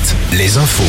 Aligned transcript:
Internet. 0.00 0.19
Les 0.32 0.58
infos. 0.58 0.82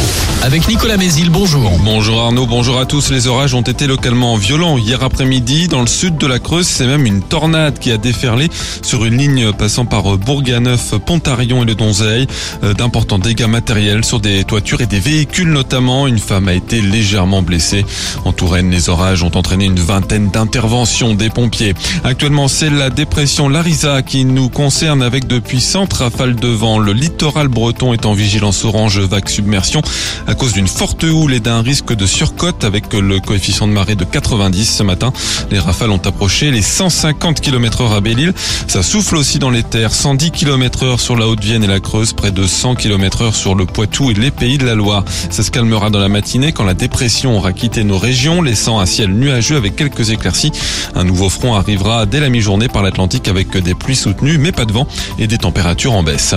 Avec 0.44 0.68
Nicolas 0.68 0.98
Mézil, 0.98 1.30
bonjour. 1.30 1.72
Bonjour 1.84 2.22
Arnaud, 2.22 2.46
bonjour 2.46 2.80
à 2.80 2.86
tous. 2.86 3.10
Les 3.12 3.28
orages 3.28 3.54
ont 3.54 3.62
été 3.62 3.88
localement 3.88 4.36
violents 4.36 4.78
hier 4.78 5.04
après-midi 5.04 5.68
dans 5.68 5.82
le 5.82 5.88
sud 5.88 6.18
de 6.18 6.28
la 6.28 6.40
Creuse. 6.40 6.68
C'est 6.68 6.86
même 6.86 7.06
une 7.06 7.22
tornade 7.22 7.80
qui 7.80 7.92
a 7.92 7.98
déferlé 7.98 8.50
sur 8.82 9.06
une 9.06 9.18
ligne 9.18 9.52
passant 9.54 9.86
par 9.86 10.18
Bourganeuf, 10.18 10.96
Pontarion 11.06 11.64
et 11.64 11.66
le 11.66 11.76
Donzeil. 11.76 12.28
Euh, 12.64 12.74
d'importants 12.74 13.20
dégâts 13.20 13.48
matériels 13.48 14.04
sur 14.04 14.20
des 14.20 14.44
toitures 14.44 14.82
et 14.82 14.86
des 14.86 15.00
véhicules 15.00 15.52
notamment. 15.52 16.08
Une 16.08 16.20
femme 16.20 16.48
a 16.48 16.54
été 16.54 16.82
légèrement 16.82 17.42
blessée. 17.42 17.86
En 18.26 18.34
Touraine, 18.34 18.70
les 18.70 18.90
orages 18.90 19.24
ont 19.24 19.36
entraîné 19.36 19.66
une 19.66 19.80
vingtaine 19.80 20.30
d'interventions 20.30 21.16
des 21.16 21.30
pompiers. 21.30 21.74
Actuellement, 22.04 22.48
c'est 22.48 22.70
la 22.70 22.90
dépression 22.90 23.50
Larisa 23.50 24.02
qui 24.02 24.26
nous 24.26 24.50
concerne 24.50 25.02
avec 25.02 25.28
de 25.28 25.40
puissantes 25.40 25.94
rafales 25.94 26.36
de 26.36 26.48
vent. 26.48 26.78
Le 26.78 26.94
littoral 26.94 27.48
breton 27.48 27.94
est 27.94 28.06
en 28.06 28.14
vigilance 28.14 28.66
orange 28.66 29.00
vague 29.00 29.30
submersion 29.32 29.82
à 30.28 30.36
cause 30.36 30.54
d'une 30.54 30.68
forte 30.68 31.04
houle 31.04 31.34
et 31.34 31.40
d'un 31.40 31.62
risque 31.62 31.94
de 31.94 32.06
surcote 32.06 32.64
avec 32.64 32.94
le 32.94 33.20
coefficient 33.20 33.68
de 33.68 33.74
marée 33.74 33.96
de 33.96 34.04
90 34.04 34.66
ce 34.66 34.84
matin. 34.84 35.14
Les 35.50 35.60
rafales 35.60 35.92
ont 35.92 36.02
approché 36.06 36.52
les 36.52 36.62
150 36.62 37.42
km 37.42 37.82
heure 37.82 37.94
à 37.94 38.02
Belle-Île. 38.02 38.34
Ça 38.68 38.84
souffle 38.84 39.16
aussi 39.16 39.40
dans 39.40 39.50
les 39.50 39.64
terres. 39.64 39.94
110 39.94 40.32
km 40.32 40.84
heure 40.84 41.00
sur 41.00 41.16
la 41.16 41.28
Haute-Vienne 41.28 41.64
et 41.64 41.68
la 41.68 41.80
Creuse, 41.80 42.14
près 42.14 42.32
de 42.32 42.46
100 42.46 42.76
km 42.76 43.24
heure 43.24 43.36
sur 43.36 43.56
le 43.56 43.66
Poitou 43.66 44.12
et 44.12 44.14
les 44.14 44.32
Pays 44.32 44.58
de 44.58 44.66
la 44.66 44.76
Loire. 44.76 45.06
Ça 45.30 45.44
se 45.44 45.52
calmera 45.52 45.90
dans 45.90 46.00
la 46.00 46.10
matinée 46.10 46.52
quand 46.52 46.66
la 46.66 46.74
dépression 46.74 47.38
aura 47.38 47.54
quitté 47.54 47.84
nos 47.84 47.98
régions, 47.98 48.42
laissant 48.42 48.80
un 48.80 48.86
ciel 48.86 49.12
nuageux 49.12 49.56
avec 49.56 49.76
quelques 49.76 50.10
éclaircies. 50.10 50.52
Un 50.96 51.06
nouveau 51.06 51.30
front 51.30 51.56
arrivera 51.56 52.06
dès 52.06 52.20
la 52.20 52.30
mi-journée 52.30 52.68
par 52.68 52.84
l'Atlantique 52.84 53.28
avec 53.28 53.56
des 53.56 53.74
pluies 53.74 53.96
soutenues 53.96 54.38
mais 54.38 54.52
pas 54.52 54.66
de 54.66 54.74
vent 54.74 54.88
et 55.18 55.28
des 55.28 55.38
températures 55.38 55.94
en 55.94 56.04
baisse. 56.04 56.36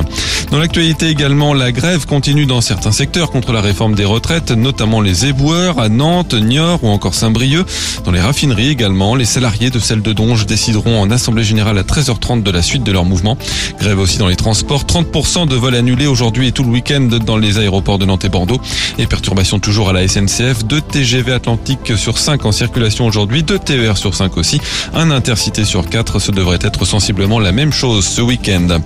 Dans 0.50 0.58
l'actualité 0.58 1.08
également, 1.08 1.54
la 1.54 1.72
grève 1.72 2.06
continue 2.06 2.46
dans 2.46 2.60
certains 2.84 2.98
secteurs 2.98 3.30
contre 3.30 3.52
la 3.54 3.62
réforme 3.62 3.94
des 3.94 4.04
retraites, 4.04 4.50
notamment 4.50 5.00
les 5.00 5.24
éboueurs 5.24 5.78
à 5.78 5.88
Nantes, 5.88 6.34
Niort 6.34 6.84
ou 6.84 6.88
encore 6.88 7.14
Saint-Brieuc. 7.14 7.66
Dans 8.04 8.10
les 8.10 8.20
raffineries 8.20 8.68
également, 8.68 9.14
les 9.14 9.24
salariés 9.24 9.70
de 9.70 9.78
celle 9.78 10.02
de 10.02 10.12
Donge 10.12 10.44
décideront 10.44 11.00
en 11.00 11.10
assemblée 11.10 11.44
générale 11.44 11.78
à 11.78 11.82
13h30 11.82 12.42
de 12.42 12.50
la 12.50 12.60
suite 12.60 12.84
de 12.84 12.92
leur 12.92 13.06
mouvement. 13.06 13.38
Grève 13.80 13.98
aussi 13.98 14.18
dans 14.18 14.28
les 14.28 14.36
transports, 14.36 14.82
30% 14.82 15.48
de 15.48 15.56
vols 15.56 15.76
annulés 15.76 16.06
aujourd'hui 16.06 16.48
et 16.48 16.52
tout 16.52 16.62
le 16.62 16.68
week-end 16.68 17.08
dans 17.24 17.38
les 17.38 17.56
aéroports 17.56 17.98
de 17.98 18.04
Nantes 18.04 18.26
et 18.26 18.28
Bordeaux. 18.28 18.60
Et 18.98 19.06
perturbations 19.06 19.60
toujours 19.60 19.88
à 19.88 19.94
la 19.94 20.06
SNCF, 20.06 20.66
2 20.66 20.82
TGV 20.82 21.32
Atlantique 21.32 21.96
sur 21.96 22.18
5 22.18 22.44
en 22.44 22.52
circulation 22.52 23.06
aujourd'hui, 23.06 23.44
2 23.44 23.60
TER 23.60 23.96
sur 23.96 24.14
5 24.14 24.36
aussi, 24.36 24.60
un 24.92 25.10
intercité 25.10 25.64
sur 25.64 25.88
4. 25.88 26.18
Ce 26.18 26.32
devrait 26.32 26.58
être 26.60 26.84
sensiblement 26.84 27.38
la 27.40 27.52
même 27.52 27.72
chose 27.72 28.04
ce 28.04 28.20
week-end. 28.20 28.80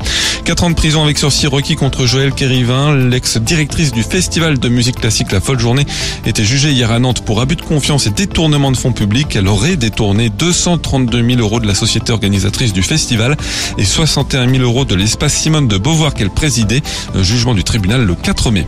4 0.49 0.65
ans 0.65 0.71
de 0.71 0.75
prison 0.75 1.05
avec 1.05 1.19
sursis 1.19 1.47
requis 1.47 1.77
contre 1.77 2.07
Joël 2.07 2.33
Kérivin, 2.33 2.97
l'ex-directrice 2.97 3.93
du 3.93 4.03
festival 4.03 4.59
de 4.59 4.71
musique 4.71 4.97
classique 4.97 5.31
La 5.31 5.43
Folle 5.43 5.59
Journée, 5.59 5.85
était 6.25 6.43
jugée 6.43 6.71
hier 6.71 6.91
à 6.91 6.99
Nantes 6.99 7.23
pour 7.23 7.43
abus 7.43 7.57
de 7.57 7.61
confiance 7.61 8.07
et 8.07 8.11
détournement 8.11 8.73
de 8.73 8.77
fonds 8.79 8.95
publics. 8.95 9.37
Elle 9.37 9.47
aurait 9.47 9.77
détourné 9.77 10.31
232 10.31 11.23
000 11.23 11.41
euros 11.43 11.61
de 11.61 11.67
la 11.67 11.75
société 11.75 12.13
organisatrice 12.13 12.73
du 12.73 12.83
festival 12.83 13.37
et 13.77 13.85
61 13.85 14.49
000 14.49 14.63
euros 14.63 14.87
de 14.87 14.95
l'espace 14.95 15.35
Simone 15.35 15.69
de 15.69 15.77
Beauvoir 15.77 16.15
qu'elle 16.15 16.31
présidait. 16.31 16.81
Jugement 17.21 17.53
du 17.53 17.63
tribunal 17.63 18.07
le 18.07 18.15
4 18.15 18.51
mai. 18.51 18.67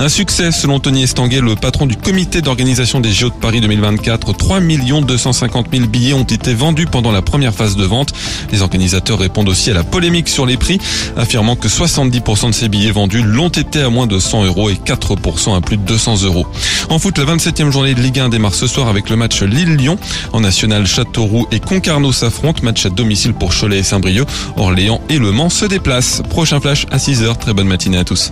Un 0.00 0.08
succès 0.08 0.50
selon 0.50 0.80
Tony 0.80 1.04
Estanguet, 1.04 1.40
le 1.40 1.54
patron 1.54 1.86
du 1.86 1.96
comité 1.96 2.42
d'organisation 2.42 2.98
des 3.00 3.12
JO 3.12 3.28
de 3.28 3.34
Paris 3.34 3.60
2024. 3.60 4.36
3 4.36 4.60
250 4.60 5.66
000 5.72 5.86
billets 5.86 6.14
ont 6.14 6.24
été 6.24 6.52
vendus 6.52 6.86
pendant 6.86 7.12
la 7.12 7.22
première 7.22 7.54
phase 7.54 7.76
de 7.76 7.84
vente. 7.84 8.12
Les 8.50 8.62
organisateurs 8.62 9.20
répondent 9.20 9.48
aussi 9.48 9.70
à 9.70 9.74
la 9.74 9.84
polémique 9.84 10.28
sur 10.28 10.46
les 10.46 10.56
prix, 10.56 10.78
affirmant 11.16 11.54
que 11.54 11.68
70% 11.68 12.48
de 12.48 12.52
ces 12.52 12.68
billets 12.68 12.90
vendus 12.90 13.22
l'ont 13.22 13.48
été 13.48 13.82
à 13.82 13.88
moins 13.88 14.08
de 14.08 14.18
100 14.18 14.44
euros 14.44 14.68
et 14.68 14.74
4% 14.74 15.56
à 15.56 15.60
plus 15.60 15.76
de 15.76 15.82
200 15.82 16.24
euros. 16.24 16.46
En 16.90 16.98
foot, 16.98 17.16
la 17.18 17.24
27e 17.24 17.70
journée 17.70 17.94
de 17.94 18.00
Ligue 18.00 18.18
1 18.18 18.30
démarre 18.30 18.54
ce 18.54 18.66
soir 18.66 18.88
avec 18.88 19.10
le 19.10 19.16
match 19.16 19.42
Lille-Lyon. 19.42 19.96
En 20.32 20.40
national, 20.40 20.86
Châteauroux 20.86 21.46
et 21.52 21.60
Concarneau 21.60 22.12
s'affrontent. 22.12 22.62
Match 22.64 22.84
à 22.84 22.90
domicile 22.90 23.32
pour 23.32 23.54
Cholet 23.54 23.78
et 23.78 23.82
Saint-Brieuc. 23.84 24.26
Orléans 24.56 25.00
et 25.08 25.18
Le 25.18 25.30
Mans 25.30 25.50
se 25.50 25.66
déplacent. 25.66 26.22
Prochain 26.28 26.60
flash 26.60 26.86
à 26.90 26.96
6h. 26.96 27.38
Très 27.38 27.54
bonne 27.54 27.68
matinée 27.68 27.98
à 27.98 28.04
tous. 28.04 28.30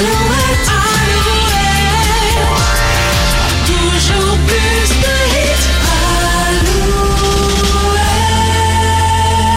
calor. 0.00 0.27